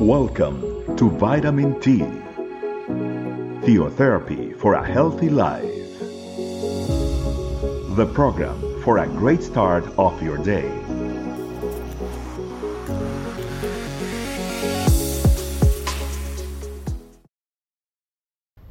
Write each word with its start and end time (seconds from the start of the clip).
Welcome 0.00 0.96
to 0.96 1.10
Vitamin 1.10 1.80
T, 1.80 1.98
Theotherapy 3.66 4.56
for 4.56 4.74
a 4.74 4.86
Healthy 4.86 5.28
Life. 5.28 5.64
The 7.96 8.08
program 8.14 8.80
for 8.84 8.98
a 8.98 9.08
great 9.08 9.42
start 9.42 9.84
of 9.98 10.22
your 10.22 10.38
day. 10.38 10.70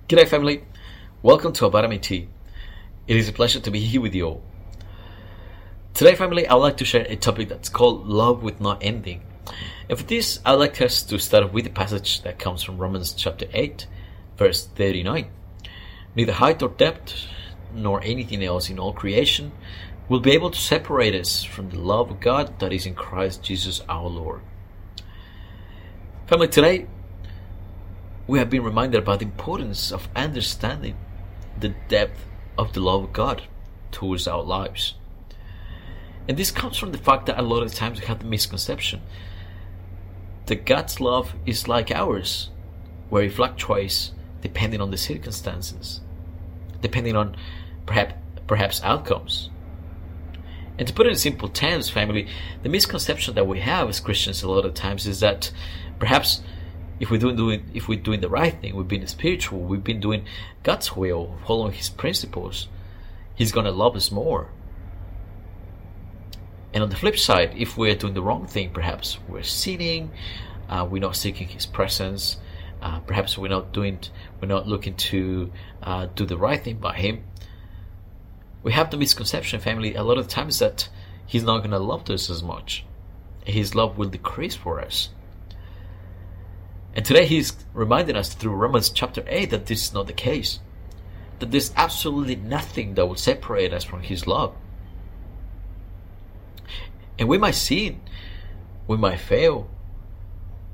G'day, 0.08 0.30
family. 0.30 0.64
Welcome 1.22 1.52
to 1.52 1.68
Vitamin 1.68 2.00
T. 2.00 2.30
It 3.06 3.18
is 3.18 3.28
a 3.28 3.34
pleasure 3.34 3.60
to 3.60 3.70
be 3.70 3.82
here 3.82 4.00
with 4.00 4.16
you 4.16 4.28
all. 4.28 4.44
Today, 5.94 6.16
family, 6.16 6.48
I 6.48 6.54
would 6.54 6.62
like 6.62 6.78
to 6.78 6.86
share 6.86 7.06
a 7.10 7.18
topic 7.18 7.50
that's 7.50 7.68
called 7.68 8.08
love 8.08 8.44
with 8.44 8.62
no 8.62 8.78
ending. 8.80 9.27
And 9.90 9.98
for 9.98 10.06
this, 10.06 10.40
I'd 10.46 10.54
like 10.54 10.82
us 10.82 11.02
to 11.04 11.20
start 11.20 11.54
with 11.54 11.66
a 11.66 11.70
passage 11.70 12.22
that 12.24 12.40
comes 12.40 12.64
from 12.64 12.78
Romans 12.78 13.14
chapter 13.14 13.46
8, 13.54 13.88
verse 14.38 14.66
39. 14.66 15.28
Neither 16.16 16.34
height 16.34 16.62
or 16.62 16.70
depth, 16.70 17.28
nor 17.74 18.02
anything 18.04 18.44
else 18.44 18.70
in 18.70 18.80
all 18.80 18.94
creation, 18.94 19.52
will 20.10 20.20
be 20.20 20.32
able 20.32 20.52
to 20.52 20.60
separate 20.60 21.16
us 21.16 21.44
from 21.44 21.70
the 21.70 21.80
love 21.80 22.10
of 22.10 22.20
God 22.20 22.60
that 22.60 22.74
is 22.74 22.86
in 22.86 22.96
Christ 22.96 23.44
Jesus 23.44 23.82
our 23.90 24.08
Lord. 24.08 24.42
Family, 26.28 26.48
today 26.48 26.88
we 28.28 28.40
have 28.40 28.50
been 28.50 28.64
reminded 28.64 29.02
about 29.02 29.20
the 29.20 29.26
importance 29.26 29.92
of 29.92 30.10
understanding 30.16 30.98
the 31.60 31.74
depth 31.88 32.26
of 32.58 32.74
the 32.74 32.82
love 32.82 33.06
of 33.06 33.14
God 33.14 33.44
towards 33.92 34.28
our 34.28 34.44
lives. 34.44 34.96
And 36.28 36.36
this 36.38 36.52
comes 36.52 36.78
from 36.78 36.92
the 36.92 36.98
fact 36.98 37.26
that 37.28 37.40
a 37.40 37.42
lot 37.42 37.64
of 37.64 37.74
times 37.74 38.02
we 38.02 38.06
have 38.08 38.20
the 38.20 38.26
misconception 38.26 39.02
that 40.48 40.66
God's 40.66 41.00
love 41.00 41.34
is 41.46 41.68
like 41.68 41.92
ours, 41.92 42.50
where 43.10 43.24
it 43.24 43.34
fluctuates 43.34 44.12
depending 44.42 44.82
on 44.82 44.92
the 44.92 44.98
circumstances, 44.98 46.02
depending 46.82 47.16
on 47.16 47.36
perhaps 47.86 48.14
perhaps 48.48 48.82
outcomes. 48.84 49.50
And 50.80 50.88
to 50.88 50.94
put 50.94 51.06
it 51.06 51.10
in 51.10 51.16
simple 51.18 51.50
terms, 51.50 51.90
family, 51.90 52.28
the 52.64 52.70
misconception 52.70 53.36
that 53.36 53.48
we 53.48 53.60
have 53.60 53.90
as 53.90 54.00
Christians 54.00 54.44
a 54.44 54.50
lot 54.50 54.66
of 54.66 54.74
times 54.74 55.06
is 55.06 55.20
that 55.20 55.52
perhaps 56.00 56.42
if 57.00 57.12
we're 57.12 57.20
doing, 57.20 57.36
doing 57.36 57.70
if 57.74 57.88
we're 57.88 58.00
doing 58.00 58.22
the 58.22 58.30
right 58.30 58.60
thing, 58.60 58.76
we've 58.76 58.88
been 58.88 59.06
spiritual, 59.08 59.60
we've 59.60 59.84
been 59.84 60.00
doing 60.00 60.26
God's 60.64 60.96
will, 60.96 61.38
following 61.46 61.74
His 61.74 61.90
principles, 61.90 62.68
He's 63.36 63.52
gonna 63.52 63.72
love 63.72 63.96
us 63.96 64.12
more. 64.12 64.50
And 66.74 66.84
on 66.84 66.90
the 66.90 66.96
flip 66.96 67.18
side, 67.18 67.54
if 67.56 67.78
we're 67.78 67.96
doing 67.96 68.14
the 68.14 68.22
wrong 68.22 68.46
thing, 68.46 68.72
perhaps 68.72 69.18
we're 69.28 69.44
sinning, 69.44 70.12
uh, 70.70 70.88
we're 70.90 71.02
not 71.02 71.16
seeking 71.16 71.48
His 71.48 71.66
presence, 71.66 72.38
uh, 72.82 73.00
perhaps 73.00 73.38
we're 73.38 73.48
not 73.48 73.72
doing, 73.74 74.00
we're 74.42 74.48
not 74.48 74.68
looking 74.68 74.96
to 74.96 75.52
uh, 75.82 76.08
do 76.16 76.26
the 76.26 76.38
right 76.38 76.62
thing 76.62 76.78
by 76.78 76.96
Him. 76.96 77.24
We 78.64 78.74
have 78.74 78.92
the 78.92 78.98
misconception, 78.98 79.60
family, 79.60 79.96
a 79.96 80.04
lot 80.04 80.18
of 80.18 80.28
times 80.28 80.60
that 80.60 80.90
He's 81.26 81.44
not 81.44 81.60
gonna 81.60 81.80
love 81.80 82.10
us 82.10 82.30
as 82.30 82.44
much. 82.44 82.86
His 83.46 83.74
love 83.76 83.98
will 83.98 84.10
decrease 84.10 84.56
for 84.56 84.82
us. 84.82 85.10
And 86.94 87.06
today 87.06 87.26
He's 87.26 87.54
reminding 87.74 88.16
us 88.16 88.34
through 88.34 88.54
Romans 88.54 88.90
chapter 88.90 89.24
8 89.28 89.52
that 89.52 89.68
this 89.68 89.84
is 89.84 89.94
not 89.94 90.08
the 90.08 90.14
case. 90.14 90.60
That 91.40 91.52
there's 91.52 91.72
absolutely 91.76 92.36
nothing 92.36 92.96
that 92.96 93.06
will 93.06 93.16
separate 93.16 93.74
us 93.74 93.84
from 93.84 94.02
His 94.02 94.28
love. 94.28 94.54
And 97.20 97.28
we 97.28 97.38
might 97.38 97.56
sin, 97.56 98.02
we 98.88 98.98
might 98.98 99.20
fail, 99.20 99.70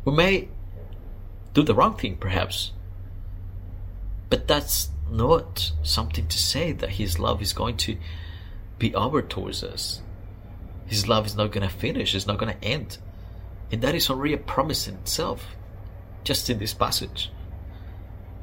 we 0.06 0.14
may 0.14 0.50
do 1.54 1.64
the 1.64 1.76
wrong 1.76 1.96
thing 1.96 2.18
perhaps. 2.18 2.72
But 4.30 4.48
that's 4.48 4.90
not 5.10 5.72
something 5.84 6.28
to 6.28 6.38
say 6.38 6.72
that 6.72 6.92
His 6.92 7.20
love 7.20 7.42
is 7.42 7.54
going 7.54 7.78
to 7.78 7.98
be 8.80 8.94
over 8.96 9.22
towards 9.22 9.64
us. 9.64 10.02
His 10.88 11.08
love 11.08 11.26
is 11.26 11.36
not 11.36 11.52
going 11.52 11.68
to 11.68 11.74
finish, 11.74 12.14
it's 12.14 12.28
not 12.28 12.38
going 12.38 12.58
to 12.58 12.66
end. 12.66 12.98
And 13.72 13.82
that 13.82 13.96
is 13.96 14.10
already 14.10 14.34
a 14.34 14.38
promise 14.38 14.88
in 14.88 14.96
itself, 14.96 15.56
just 16.24 16.50
in 16.50 16.60
this 16.60 16.74
passage. 16.74 17.32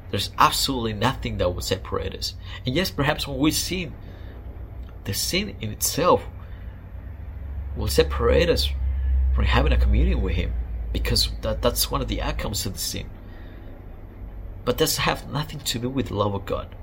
There's 0.09 0.31
absolutely 0.37 0.93
nothing 0.93 1.37
that 1.37 1.53
will 1.53 1.61
separate 1.61 2.13
us. 2.15 2.35
And 2.65 2.75
yes, 2.75 2.91
perhaps 2.91 3.27
when 3.27 3.37
we 3.37 3.51
sin, 3.51 3.93
the 5.05 5.13
sin 5.13 5.55
in 5.61 5.71
itself 5.71 6.25
will 7.75 7.87
separate 7.87 8.49
us 8.49 8.69
from 9.33 9.45
having 9.45 9.71
a 9.71 9.77
communion 9.77 10.21
with 10.21 10.35
Him 10.35 10.53
because 10.93 11.29
that, 11.41 11.61
that's 11.61 11.89
one 11.89 12.01
of 12.01 12.07
the 12.07 12.21
outcomes 12.21 12.65
of 12.65 12.73
the 12.73 12.79
sin. 12.79 13.09
But 14.65 14.77
that's 14.77 14.97
have 14.97 15.31
nothing 15.31 15.59
to 15.59 15.79
do 15.79 15.89
with 15.89 16.07
the 16.07 16.15
love 16.15 16.33
of 16.33 16.45
God. 16.45 16.75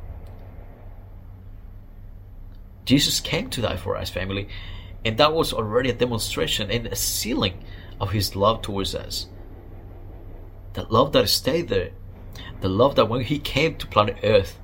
Jesus 2.85 3.21
came 3.21 3.51
to 3.51 3.61
die 3.61 3.77
for 3.77 3.97
us, 3.97 4.09
family, 4.09 4.49
and 5.05 5.19
that 5.19 5.35
was 5.35 5.53
already 5.53 5.91
a 5.91 5.95
demonstration 5.95 6.71
and 6.71 6.87
a 6.87 6.97
sealing 6.97 7.63
of 8.01 8.13
His 8.13 8.35
love 8.35 8.63
towards 8.63 8.95
us. 8.95 9.27
That 10.73 10.91
love 10.91 11.13
that 11.13 11.29
stayed 11.29 11.69
there, 11.69 11.91
the 12.61 12.69
love 12.69 12.97
that 12.97 13.09
when 13.09 13.23
He 13.23 13.39
came 13.39 13.77
to 13.77 13.87
planet 13.87 14.17
Earth, 14.25 14.59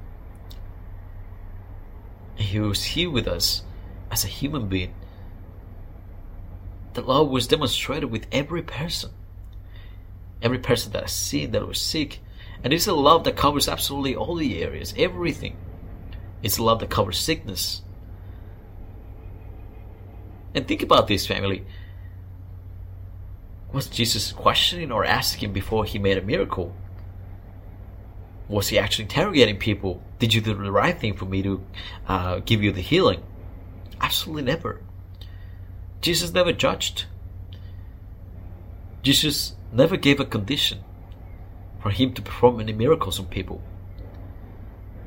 He 2.37 2.59
was 2.59 2.83
here 2.85 3.11
with 3.11 3.29
us 3.29 3.63
as 4.11 4.25
a 4.25 4.29
human 4.29 4.69
being 4.69 4.95
the 6.95 7.03
love 7.03 7.29
was 7.29 7.47
demonstrated 7.47 8.11
with 8.11 8.27
every 8.33 8.63
person. 8.63 9.11
Every 10.41 10.59
person 10.59 10.93
that 10.93 11.03
has 11.03 11.13
sinned, 11.13 11.53
that 11.55 11.67
was 11.67 11.81
sick. 11.81 12.21
And 12.63 12.73
it's 12.73 12.87
a 12.87 12.95
love 12.95 13.25
that 13.25 13.37
covers 13.37 13.69
absolutely 13.69 14.17
all 14.17 14.37
the 14.37 14.63
areas, 14.63 14.95
everything. 14.97 15.57
It's 16.43 16.59
a 16.59 16.63
love 16.63 16.81
that 16.81 16.91
covers 16.91 17.19
sickness. 17.19 17.83
And 20.55 20.69
think 20.69 20.83
about 20.83 21.09
this, 21.09 21.27
family. 21.27 21.65
Was 23.73 23.89
Jesus 23.89 24.31
questioning 24.33 24.93
or 24.93 25.05
asking 25.05 25.53
before 25.53 25.85
he 25.85 25.99
made 25.99 26.17
a 26.17 26.23
miracle? 26.23 26.75
Was 28.49 28.69
he 28.69 28.79
actually 28.79 29.05
interrogating 29.05 29.57
people? 29.57 30.03
Did 30.19 30.33
you 30.33 30.41
do 30.41 30.55
the 30.55 30.71
right 30.71 30.99
thing 30.99 31.17
for 31.17 31.25
me 31.25 31.43
to 31.43 31.65
uh, 32.07 32.39
give 32.41 32.63
you 32.63 32.71
the 32.71 32.81
healing? 32.81 33.23
Absolutely 34.01 34.43
never. 34.43 34.81
Jesus 36.05 36.35
never 36.35 36.53
judged. 36.53 37.07
Jesus 39.03 39.55
never 39.73 39.97
gave 39.97 40.21
a 40.21 40.27
condition 40.27 40.81
for 41.81 41.89
him 41.89 42.13
to 42.13 42.21
perform 42.21 42.61
any 42.61 42.75
miracles 42.75 43.19
on 43.19 43.25
people. 43.25 43.63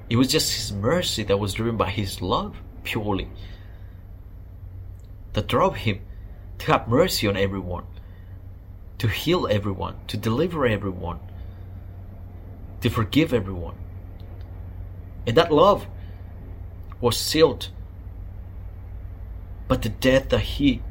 It 0.09 0.15
was 0.15 0.27
just 0.27 0.55
his 0.55 0.73
mercy 0.73 1.21
that 1.21 1.37
was 1.37 1.53
driven 1.53 1.77
by 1.77 1.91
his 1.91 2.19
love 2.19 2.57
purely 2.83 3.29
that 5.33 5.45
drove 5.45 5.75
him 5.75 5.99
to 6.57 6.71
have 6.71 6.87
mercy 6.87 7.27
on 7.27 7.37
everyone, 7.37 7.85
to 8.97 9.07
heal 9.07 9.47
everyone, 9.51 9.97
to 10.07 10.17
deliver 10.17 10.65
everyone, 10.65 11.19
to 12.81 12.89
forgive 12.89 13.35
everyone. 13.35 13.75
And 15.27 15.37
that 15.37 15.51
love 15.51 15.85
was 16.99 17.17
sealed 17.17 17.69
but 19.67 19.81
the 19.81 19.89
death 19.89 20.29
that 20.29 20.39
he 20.39 20.81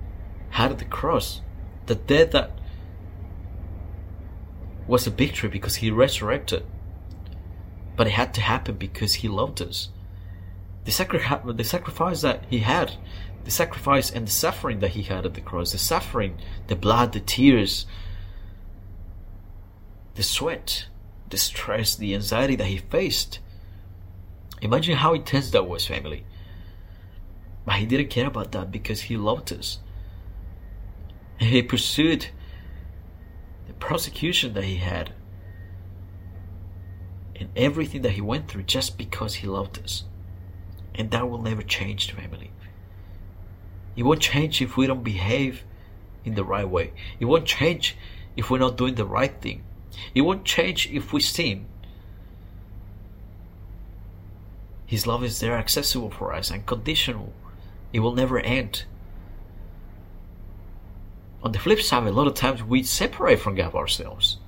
had 0.57 0.73
at 0.73 0.79
the 0.79 0.87
cross, 0.87 1.43
the 1.85 1.95
death 1.95 2.31
that 2.31 2.51
was 4.87 5.07
a 5.07 5.11
victory 5.11 5.51
because 5.51 5.77
he 5.77 5.91
resurrected. 5.91 6.65
But 7.95 8.07
it 8.07 8.15
had 8.15 8.33
to 8.35 8.41
happen 8.41 8.77
because 8.77 9.17
he 9.17 9.29
loved 9.29 9.61
us. 9.61 9.91
The, 10.85 10.93
sacri- 10.93 11.21
the 11.53 11.65
sacrifice 11.65 12.23
that 12.23 12.45
he 12.49 12.61
had, 12.61 12.93
the 13.45 13.51
sacrifice 13.51 14.11
and 14.11 14.27
the 14.27 14.31
suffering 14.33 14.81
that 14.81 14.93
he 14.93 15.03
had 15.03 15.27
at 15.27 15.35
the 15.35 15.43
cross, 15.43 15.73
the 15.73 15.79
suffering, 15.79 16.39
the 16.69 16.77
blood, 16.77 17.13
the 17.13 17.21
tears, 17.21 17.85
the 20.15 20.23
sweat, 20.23 20.87
the 21.29 21.37
stress, 21.37 21.97
the 21.97 22.15
anxiety 22.15 22.57
that 22.57 22.69
he 22.69 22.79
faced. 22.79 23.41
Imagine 24.63 24.97
how 24.97 25.13
intense 25.13 25.51
that 25.51 25.69
was, 25.69 25.87
family. 25.87 26.25
But 27.67 27.75
he 27.75 27.85
didn't 27.85 28.09
care 28.09 28.29
about 28.29 28.53
that 28.53 28.73
because 28.73 29.03
he 29.03 29.19
loved 29.19 29.53
us. 29.53 29.81
And 31.39 31.51
he 31.51 31.63
pursued 31.63 32.29
the 33.67 33.75
prosecution 33.75 34.55
that 34.55 34.65
he 34.65 34.77
had 34.77 35.13
and 37.39 37.51
everything 37.55 38.03
that 38.03 38.13
he 38.13 38.21
went 38.21 38.49
through 38.49 38.63
just 38.63 38.97
because 38.97 39.37
he 39.37 39.47
loved 39.47 39.79
us. 39.83 40.05
And 40.95 41.11
that 41.11 41.29
will 41.29 41.43
never 41.43 41.63
change, 41.63 42.11
family. 42.13 42.51
It 43.97 44.05
won't 44.05 44.21
change 44.21 44.63
if 44.63 44.77
we 44.77 44.87
don't 44.87 45.05
behave 45.05 45.65
in 46.25 46.35
the 46.35 46.45
right 46.45 46.69
way. 46.69 46.93
It 47.21 47.27
won't 47.27 47.47
change 47.47 47.97
if 48.37 48.51
we're 48.51 48.59
not 48.59 48.77
doing 48.77 48.95
the 48.95 49.05
right 49.05 49.41
thing. 49.41 49.63
It 50.15 50.23
won't 50.23 50.45
change 50.45 50.89
if 50.91 51.13
we 51.13 51.21
sin. 51.21 51.67
His 54.87 55.07
love 55.07 55.25
is 55.25 55.41
there 55.41 55.57
accessible 55.57 56.11
for 56.11 56.33
us, 56.33 56.51
unconditional. 56.51 57.33
It 57.93 58.01
will 58.01 58.15
never 58.15 58.39
end. 58.39 58.85
On 61.43 61.53
the 61.53 61.59
flip 61.59 61.81
side, 61.81 62.07
a 62.07 62.11
lot 62.11 62.27
of 62.27 62.35
times 62.35 62.63
we 62.63 62.83
separate 62.83 63.41
from 63.41 63.55
God 63.55 63.75
ourselves. 63.75 64.39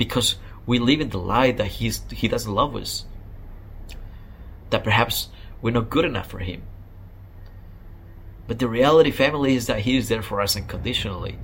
because 0.00 0.36
we 0.64 0.78
live 0.78 1.02
in 1.02 1.10
the 1.10 1.18
lie 1.18 1.52
that 1.52 1.66
he's, 1.66 2.02
he 2.10 2.26
doesn't 2.26 2.54
love 2.54 2.74
us. 2.74 3.04
That 4.70 4.82
perhaps 4.82 5.28
we're 5.60 5.72
not 5.72 5.90
good 5.90 6.06
enough 6.06 6.30
for 6.30 6.38
him. 6.38 6.62
But 8.48 8.58
the 8.60 8.66
reality, 8.66 9.10
family, 9.10 9.56
is 9.56 9.66
that 9.66 9.80
he 9.80 9.98
is 9.98 10.08
there 10.08 10.22
for 10.22 10.40
us 10.40 10.56
unconditionally. 10.56 11.38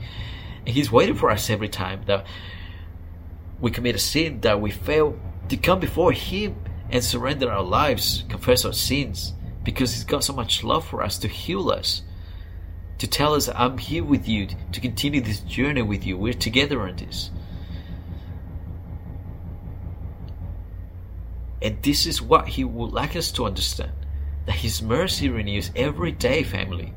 And 0.64 0.75
he's 0.75 0.90
waiting 0.90 1.17
for 1.17 1.31
us 1.31 1.50
every 1.50 1.69
time 1.69 2.05
that 2.06 2.25
we 3.61 3.70
commit 3.70 3.94
a 3.94 3.99
sin, 3.99 4.40
that 4.40 4.58
we 4.58 4.70
fail 4.70 5.20
to 5.50 5.56
come 5.58 5.81
before 5.81 6.12
him 6.12 6.56
and 6.88 7.05
surrender 7.05 7.52
our 7.52 7.62
lives, 7.62 8.25
confess 8.31 8.64
our 8.64 8.72
sins, 8.72 9.34
because 9.64 9.93
he's 9.93 10.05
got 10.05 10.25
so 10.25 10.32
much 10.32 10.64
love 10.64 10.87
for 10.87 11.02
us 11.02 11.19
to 11.19 11.29
heal 11.29 11.70
us 11.70 12.00
to 12.98 13.06
tell 13.06 13.34
us, 13.34 13.48
I'm 13.48 13.78
here 13.78 14.04
with 14.04 14.28
you 14.28 14.48
to 14.72 14.81
continue 14.81 15.20
this 15.20 15.40
journey 15.40 15.82
with 15.82 16.06
you. 16.06 16.16
We're 16.16 16.32
together 16.32 16.81
on 16.82 16.96
this. 16.96 17.31
And 21.60 21.82
this 21.82 22.06
is 22.06 22.22
what 22.22 22.48
He 22.48 22.64
would 22.64 22.93
like 22.93 23.16
us 23.16 23.31
to 23.32 23.46
understand 23.46 23.93
that 24.46 24.56
His 24.56 24.81
mercy 24.82 25.28
renews 25.28 25.70
every 25.75 26.12
day, 26.12 26.43
family. 26.43 26.94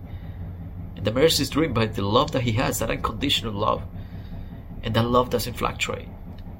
And 0.95 1.05
the 1.05 1.11
mercy 1.11 1.43
is 1.43 1.49
driven 1.49 1.73
by 1.73 1.87
the 1.87 2.01
love 2.01 2.31
that 2.33 2.43
He 2.43 2.51
has, 2.53 2.79
that 2.79 2.91
unconditional 2.91 3.53
love. 3.53 3.83
And 4.83 4.93
that 4.93 5.05
love 5.05 5.29
doesn't 5.29 5.57
fluctuate. 5.57 6.07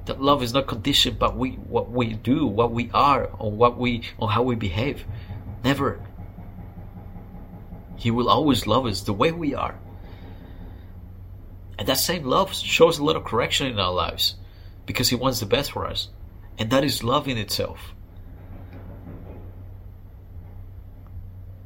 That 0.06 0.20
love 0.20 0.42
is 0.42 0.52
not 0.52 0.66
conditioned 0.66 1.18
by 1.18 1.28
we, 1.28 1.52
what 1.52 1.90
we 1.90 2.14
do, 2.14 2.46
what 2.46 2.72
we 2.72 2.90
are, 2.92 3.30
or 3.38 3.50
what 3.50 3.78
we, 3.78 4.02
or 4.18 4.30
how 4.30 4.42
we 4.42 4.54
behave. 4.54 5.04
Never. 5.62 6.00
He 8.00 8.10
will 8.10 8.30
always 8.30 8.66
love 8.66 8.86
us 8.86 9.02
the 9.02 9.12
way 9.12 9.30
we 9.30 9.54
are. 9.54 9.78
And 11.78 11.86
that 11.86 11.98
same 11.98 12.24
love 12.24 12.54
shows 12.54 12.98
a 12.98 13.04
little 13.04 13.20
correction 13.20 13.66
in 13.66 13.78
our 13.78 13.92
lives 13.92 14.36
because 14.86 15.10
He 15.10 15.16
wants 15.16 15.40
the 15.40 15.46
best 15.46 15.72
for 15.72 15.86
us. 15.86 16.08
And 16.56 16.70
that 16.70 16.82
is 16.82 17.04
love 17.04 17.28
in 17.28 17.36
itself. 17.36 17.94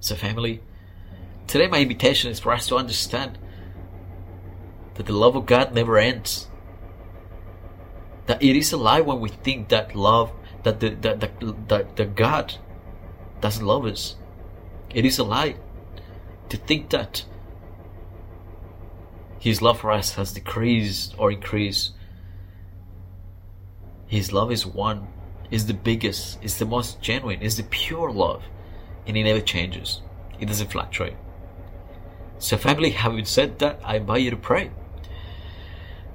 So, 0.01 0.17
family, 0.17 0.61
today 1.47 1.69
my 1.69 1.79
invitation 1.79 2.33
is 2.33 2.41
for 2.41 2.53
us 2.53 2.67
to 2.67 2.77
understand 2.77 3.39
that 4.95 5.07
the 5.07 5.13
love 5.13 5.37
of 5.37 5.47
God 5.47 5.73
never 5.73 5.99
ends. 5.99 6.49
That 8.27 8.43
it 8.43 8.57
is 8.57 8.73
a 8.73 8.77
lie 8.77 9.03
when 9.03 9.21
we 9.21 9.29
think 9.29 9.69
that 9.69 9.95
love, 9.95 10.33
that 10.65 10.81
the, 10.81 10.91
that, 10.97 11.21
that, 11.21 11.69
that, 11.69 11.97
that 11.97 12.17
God 12.17 12.57
doesn't 13.41 13.65
love 13.65 13.87
us. 13.87 14.17
It 14.93 15.05
is 15.05 15.21
a 15.21 15.25
lie 15.25 15.55
to 16.55 16.61
think 16.61 16.91
that 16.91 17.25
his 19.41 19.61
love 19.61 19.81
for 19.81 19.91
us 19.91 20.15
has 20.15 20.33
decreased 20.33 21.15
or 21.19 21.33
increased. 21.33 21.93
His 24.07 24.33
love 24.33 24.53
is 24.53 24.65
one, 24.65 25.09
is 25.51 25.67
the 25.67 25.75
biggest, 25.75 26.39
is 26.43 26.59
the 26.59 26.65
most 26.65 27.01
genuine, 27.03 27.43
is 27.43 27.57
the 27.57 27.65
pure 27.65 28.13
love, 28.13 28.45
and 29.05 29.17
it 29.17 29.25
never 29.25 29.41
changes. 29.41 30.01
It 30.39 30.47
doesn't 30.47 30.71
fluctuate. 30.71 31.17
So, 32.39 32.57
family, 32.57 32.91
having 32.91 33.25
said 33.25 33.59
that, 33.59 33.81
I 33.85 33.97
invite 33.97 34.23
you 34.23 34.31
to 34.31 34.37
pray. 34.37 34.71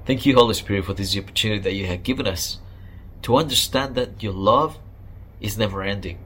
Thank 0.06 0.24
you, 0.24 0.34
Holy 0.34 0.54
Spirit, 0.54 0.86
for 0.86 0.94
this 0.94 1.16
opportunity 1.16 1.60
that 1.60 1.74
you 1.74 1.86
have 1.86 2.02
given 2.02 2.26
us 2.26 2.58
to 3.22 3.36
understand 3.36 3.94
that 3.96 4.22
your 4.22 4.32
love 4.32 4.78
is 5.40 5.58
never 5.58 5.82
ending. 5.82 6.18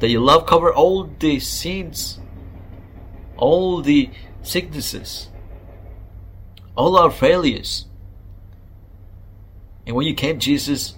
That 0.00 0.10
your 0.10 0.20
love 0.20 0.46
covers 0.46 0.74
all 0.76 1.04
the 1.04 1.40
sins 1.40 2.18
all 3.42 3.82
the 3.82 4.08
sicknesses, 4.40 5.28
all 6.76 6.96
our 6.96 7.10
failures. 7.10 7.86
And 9.84 9.96
when 9.96 10.06
you 10.06 10.14
came, 10.14 10.38
Jesus, 10.38 10.94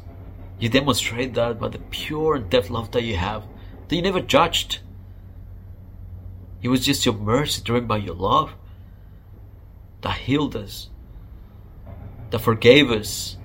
you 0.59 0.69
demonstrate 0.69 1.33
that 1.35 1.59
by 1.59 1.69
the 1.69 1.79
pure 1.79 2.35
and 2.35 2.51
depth 2.51 2.69
love 2.69 2.91
that 2.91 3.03
you 3.03 3.17
have, 3.17 3.45
that 3.89 3.97
you 3.97 4.03
never 4.03 4.21
judged. 4.21 4.81
It 6.61 6.69
was 6.69 6.85
just 6.85 7.07
your 7.07 7.15
mercy 7.15 7.63
driven 7.63 7.89
by 7.89 7.97
your 7.97 8.15
love 8.15 8.53
that 10.03 10.19
healed 10.19 10.55
us, 10.55 10.91
that 12.29 12.41
forgave 12.41 12.91
us, 12.91 13.39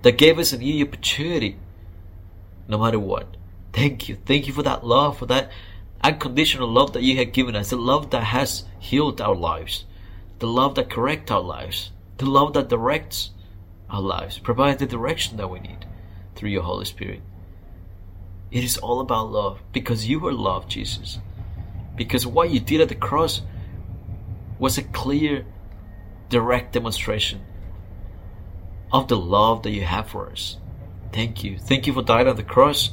that 0.00 0.16
gave 0.16 0.38
us 0.38 0.54
a 0.54 0.56
new 0.56 0.82
opportunity, 0.86 1.58
no 2.66 2.78
matter 2.78 2.98
what. 2.98 3.36
Thank 3.74 4.08
you. 4.08 4.16
Thank 4.24 4.46
you 4.46 4.54
for 4.54 4.62
that 4.62 4.86
love, 4.86 5.18
for 5.18 5.26
that 5.26 5.50
unconditional 6.02 6.68
love 6.68 6.92
that 6.92 7.02
you 7.02 7.16
have 7.18 7.32
given 7.32 7.54
us, 7.54 7.70
the 7.70 7.76
love 7.76 8.10
that 8.10 8.24
has 8.24 8.64
healed 8.78 9.20
our 9.20 9.34
lives, 9.34 9.84
the 10.38 10.46
love 10.46 10.74
that 10.74 10.90
corrects 10.90 11.30
our 11.30 11.40
lives, 11.40 11.90
the 12.18 12.26
love 12.26 12.54
that 12.54 12.68
directs 12.68 13.30
our 13.88 14.00
lives, 14.00 14.38
provides 14.38 14.78
the 14.78 14.86
direction 14.86 15.36
that 15.36 15.50
we 15.50 15.60
need 15.60 15.86
through 16.34 16.50
your 16.50 16.62
Holy 16.62 16.84
Spirit. 16.84 17.20
It 18.50 18.64
is 18.64 18.78
all 18.78 19.00
about 19.00 19.30
love 19.30 19.60
because 19.72 20.08
you 20.08 20.18
were 20.18 20.32
love, 20.32 20.68
Jesus. 20.68 21.18
Because 21.96 22.26
what 22.26 22.50
you 22.50 22.60
did 22.60 22.80
at 22.80 22.88
the 22.88 22.94
cross 22.94 23.42
was 24.58 24.78
a 24.78 24.82
clear, 24.82 25.44
direct 26.28 26.72
demonstration 26.72 27.42
of 28.92 29.08
the 29.08 29.16
love 29.16 29.62
that 29.62 29.70
you 29.70 29.84
have 29.84 30.08
for 30.08 30.30
us. 30.30 30.56
Thank 31.12 31.44
you. 31.44 31.58
Thank 31.58 31.86
you 31.86 31.92
for 31.92 32.02
dying 32.02 32.28
on 32.28 32.36
the 32.36 32.42
cross. 32.42 32.90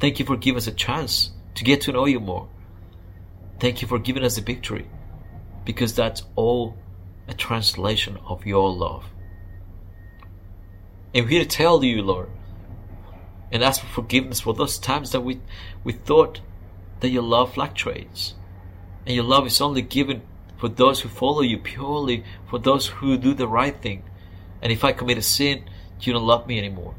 Thank 0.00 0.18
you 0.18 0.26
for 0.26 0.36
giving 0.36 0.58
us 0.58 0.66
a 0.66 0.72
chance 0.72 1.30
to 1.54 1.64
get 1.64 1.82
to 1.82 1.92
know 1.92 2.06
you 2.06 2.20
more. 2.20 2.48
Thank 3.60 3.82
you 3.82 3.88
for 3.88 3.98
giving 3.98 4.24
us 4.24 4.36
the 4.36 4.42
victory 4.42 4.88
because 5.64 5.94
that's 5.94 6.22
all 6.36 6.76
a 7.28 7.34
translation 7.34 8.18
of 8.26 8.46
your 8.46 8.72
love. 8.72 9.04
And 11.14 11.24
we're 11.24 11.30
here 11.30 11.44
to 11.44 11.48
tell 11.48 11.82
you, 11.84 12.02
Lord, 12.02 12.28
and 13.52 13.62
ask 13.62 13.80
for 13.80 13.86
forgiveness 13.86 14.40
for 14.40 14.52
those 14.52 14.78
times 14.78 15.12
that 15.12 15.20
we, 15.20 15.40
we 15.84 15.92
thought 15.92 16.40
that 17.00 17.10
your 17.10 17.22
love 17.22 17.54
fluctuates. 17.54 18.34
And 19.06 19.14
your 19.14 19.24
love 19.24 19.46
is 19.46 19.60
only 19.60 19.82
given 19.82 20.22
for 20.56 20.68
those 20.68 21.00
who 21.00 21.08
follow 21.08 21.42
you 21.42 21.58
purely, 21.58 22.24
for 22.48 22.58
those 22.58 22.88
who 22.88 23.16
do 23.16 23.34
the 23.34 23.46
right 23.46 23.80
thing. 23.80 24.02
And 24.60 24.72
if 24.72 24.82
I 24.82 24.92
commit 24.92 25.18
a 25.18 25.22
sin, 25.22 25.64
you 26.00 26.12
don't 26.12 26.26
love 26.26 26.46
me 26.46 26.58
anymore. 26.58 26.94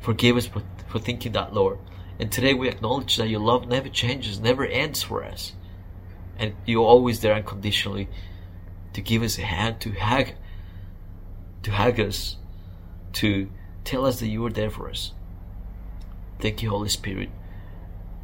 Forgive 0.00 0.36
us 0.36 0.46
for, 0.46 0.62
for 0.88 0.98
thinking 0.98 1.32
that, 1.32 1.52
Lord. 1.52 1.78
And 2.22 2.30
today 2.30 2.54
we 2.54 2.68
acknowledge 2.68 3.16
that 3.16 3.28
your 3.28 3.40
love 3.40 3.66
never 3.66 3.88
changes, 3.88 4.38
never 4.38 4.64
ends 4.64 5.02
for 5.02 5.24
us. 5.24 5.54
And 6.38 6.54
you're 6.64 6.86
always 6.86 7.18
there 7.18 7.34
unconditionally 7.34 8.08
to 8.92 9.00
give 9.00 9.24
us 9.24 9.38
a 9.38 9.42
hand, 9.42 9.80
to 9.80 9.90
hug, 9.90 10.28
to 11.64 11.72
hug 11.72 11.98
us, 11.98 12.36
to 13.14 13.50
tell 13.82 14.06
us 14.06 14.20
that 14.20 14.28
you 14.28 14.46
are 14.46 14.52
there 14.52 14.70
for 14.70 14.88
us. 14.88 15.10
Thank 16.38 16.62
you, 16.62 16.70
Holy 16.70 16.88
Spirit. 16.88 17.28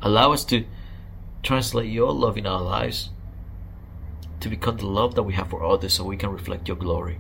Allow 0.01 0.33
us 0.33 0.45
to 0.45 0.65
translate 1.43 1.91
your 1.91 2.13
love 2.13 2.39
in 2.39 2.47
our 2.47 2.63
lives 2.63 3.11
to 4.39 4.49
become 4.49 4.77
the 4.77 4.87
love 4.87 5.17
that 5.17 5.25
we 5.25 5.35
have 5.35 5.51
for 5.51 5.65
others 5.65 5.95
so 5.95 6.05
we 6.05 6.17
can 6.17 6.31
reflect 6.31 6.69
your 6.69 6.77
glory. 6.77 7.19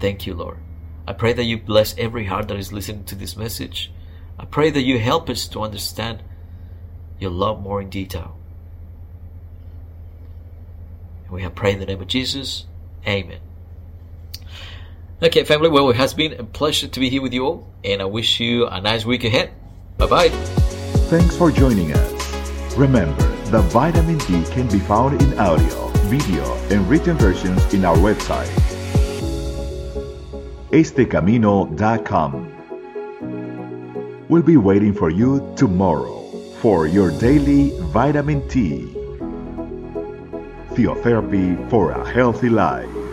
Thank 0.00 0.26
you, 0.26 0.34
Lord. 0.34 0.58
I 1.06 1.12
pray 1.12 1.34
that 1.34 1.44
you 1.44 1.56
bless 1.56 1.96
every 1.98 2.26
heart 2.26 2.48
that 2.48 2.56
is 2.56 2.72
listening 2.72 3.04
to 3.04 3.14
this 3.14 3.36
message. 3.36 3.92
I 4.38 4.44
pray 4.44 4.70
that 4.70 4.82
you 4.82 4.98
help 4.98 5.30
us 5.30 5.46
to 5.48 5.60
understand 5.60 6.22
your 7.18 7.30
love 7.30 7.60
more 7.60 7.80
in 7.80 7.90
detail. 7.90 8.36
And 11.24 11.32
we 11.32 11.42
have 11.42 11.54
prayed 11.54 11.74
in 11.74 11.80
the 11.80 11.86
name 11.86 12.00
of 12.00 12.08
Jesus. 12.08 12.66
Amen. 13.06 13.40
Okay, 15.22 15.44
family, 15.44 15.68
well, 15.68 15.88
it 15.90 15.96
has 15.96 16.12
been 16.12 16.32
a 16.34 16.44
pleasure 16.44 16.88
to 16.88 17.00
be 17.00 17.08
here 17.08 17.22
with 17.22 17.32
you 17.32 17.46
all, 17.46 17.66
and 17.84 18.02
I 18.02 18.04
wish 18.04 18.40
you 18.40 18.66
a 18.66 18.80
nice 18.80 19.04
week 19.04 19.24
ahead. 19.24 19.52
Bye 19.96 20.06
bye. 20.06 20.28
Thanks 21.08 21.36
for 21.36 21.50
joining 21.50 21.92
us. 21.92 22.76
Remember, 22.76 23.22
the 23.50 23.60
vitamin 23.60 24.18
T 24.18 24.42
can 24.50 24.68
be 24.68 24.80
found 24.80 25.22
in 25.22 25.38
audio, 25.38 25.88
video, 26.08 26.54
and 26.70 26.88
written 26.90 27.16
versions 27.16 27.72
in 27.72 27.84
our 27.84 27.96
website, 27.96 28.50
estecamino.com. 30.72 32.53
We'll 34.34 34.42
be 34.42 34.56
waiting 34.56 34.92
for 34.92 35.10
you 35.10 35.54
tomorrow 35.56 36.28
for 36.60 36.88
your 36.88 37.12
daily 37.20 37.70
vitamin 37.92 38.48
T. 38.48 38.92
Theotherapy 40.74 41.70
for 41.70 41.92
a 41.92 42.04
healthy 42.10 42.48
life. 42.48 43.03